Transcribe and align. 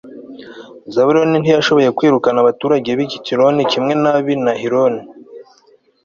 zabuloni 0.93 1.37
ntiyashoboye 1.39 1.89
kwirukana 1.97 2.37
abaturage 2.43 2.89
b'i 2.97 3.11
kitironi 3.11 3.61
kimwe 3.71 3.93
n'ab'i 4.01 4.35
nahaloli 4.43 5.01